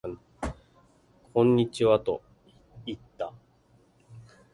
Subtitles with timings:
[1.31, 2.23] こんにちはと
[2.87, 3.33] 言った